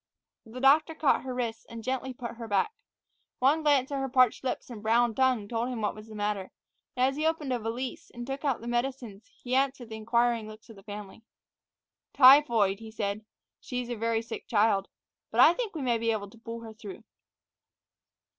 The 0.47 0.59
doctor 0.59 0.95
caught 0.95 1.21
her 1.21 1.33
wrists 1.35 1.63
and 1.65 1.83
gently 1.83 2.11
put 2.11 2.37
her 2.37 2.47
back. 2.47 2.73
One 3.37 3.61
glance 3.61 3.91
at 3.91 3.99
her 3.99 4.09
parched 4.09 4.43
lips 4.43 4.71
and 4.71 4.81
brown 4.81 5.13
tongue 5.13 5.41
had 5.41 5.49
told 5.51 5.69
him 5.69 5.79
what 5.81 5.93
was 5.93 6.07
the 6.07 6.15
matter, 6.15 6.49
and 6.97 7.05
as 7.07 7.17
he 7.17 7.27
opened 7.27 7.53
a 7.53 7.59
valise 7.59 8.09
and 8.09 8.25
took 8.25 8.43
out 8.43 8.61
some 8.61 8.71
medicines 8.71 9.27
he 9.43 9.53
answered 9.53 9.89
the 9.89 9.97
inquiring 9.97 10.47
looks 10.47 10.71
of 10.71 10.75
the 10.75 10.81
family. 10.81 11.21
"Typhoid," 12.15 12.79
he 12.79 12.89
said. 12.89 13.23
"She's 13.59 13.89
a 13.89 13.95
very 13.95 14.23
sick 14.23 14.47
child. 14.47 14.87
But 15.29 15.39
I 15.39 15.53
think 15.53 15.75
we 15.75 15.83
may 15.83 15.99
be 15.99 16.09
able 16.11 16.31
to 16.31 16.37
pull 16.39 16.61
her 16.61 16.73
through." 16.73 17.03